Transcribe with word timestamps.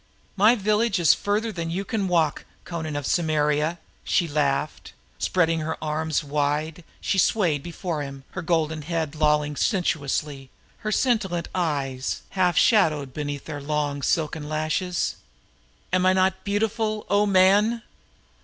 "My 0.35 0.55
dwelling 0.55 0.89
place 0.89 0.97
is 1.09 1.13
further 1.13 1.51
than 1.51 1.69
you 1.69 1.85
can 1.85 2.07
walk, 2.07 2.45
Amra 2.65 2.89
of 2.97 3.05
Akbitana!" 3.05 3.77
she 4.03 4.27
laughed. 4.27 4.93
Spreading 5.19 5.59
wide 5.59 5.65
her 5.67 5.77
arms 5.79 6.23
she 7.01 7.19
swayed 7.19 7.61
before 7.61 8.01
him, 8.01 8.23
her 8.31 8.41
golden 8.41 8.81
head 8.81 9.13
lolling 9.13 9.53
wantonly, 9.55 10.49
her 10.79 10.91
scintillant 10.91 11.49
eyes 11.53 12.23
shadowed 12.55 13.13
beneath 13.13 13.47
long 13.47 14.01
silken 14.01 14.49
lashes. 14.49 15.17
"Am 15.93 16.07
I 16.07 16.13
not 16.13 16.43
beautiful, 16.43 17.05
man?" 17.27 17.83